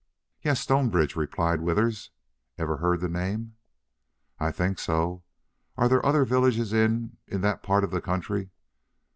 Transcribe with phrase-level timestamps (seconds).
[0.41, 2.09] "Yes Stonebridge," replied Withers.
[2.57, 3.53] "Ever heard the name?"
[4.39, 5.21] "I think so.
[5.77, 8.49] Are there other villages in in that part of the country?"